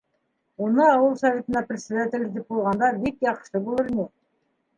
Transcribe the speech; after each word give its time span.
Уны 0.67 0.83
ауыл 0.93 1.13
Советына 1.23 1.61
председатель 1.67 2.25
итеп 2.29 2.49
ҡуйғанда 2.55 2.91
бик 3.05 3.23
яҡшы 3.29 3.63
булыр 3.69 3.95
ине. 3.95 4.09